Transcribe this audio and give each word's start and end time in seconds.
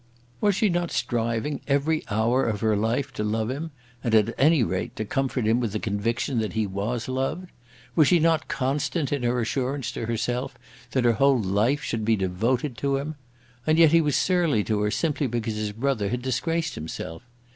Was 0.39 0.55
she 0.55 0.67
not 0.67 0.89
striving 0.89 1.61
every 1.67 2.03
hour 2.09 2.43
of 2.43 2.61
her 2.61 2.75
life 2.75 3.13
to 3.13 3.23
love 3.23 3.51
him, 3.51 3.69
and, 4.03 4.15
at 4.15 4.33
any 4.35 4.63
rate, 4.63 4.95
to 4.95 5.05
comfort 5.05 5.45
him 5.45 5.59
with 5.59 5.73
the 5.73 5.79
conviction 5.79 6.39
that 6.39 6.53
he 6.53 6.65
was 6.65 7.07
loved? 7.07 7.51
Was 7.95 8.07
she 8.07 8.17
not 8.17 8.47
constant 8.47 9.13
in 9.13 9.21
her 9.21 9.39
assurance 9.39 9.91
to 9.91 10.07
herself 10.07 10.57
that 10.93 11.05
her 11.05 11.13
whole 11.13 11.39
life 11.39 11.83
should 11.83 12.03
be 12.03 12.15
devoted 12.15 12.77
to 12.79 12.97
him? 12.97 13.13
And 13.67 13.77
yet 13.77 13.91
he 13.91 14.01
was 14.01 14.17
surly 14.17 14.63
to 14.63 14.81
her 14.81 14.89
simply 14.89 15.27
because 15.27 15.53
his 15.53 15.71
brother 15.71 16.09
had 16.09 16.23
disgraced 16.23 16.73
himself! 16.73 17.21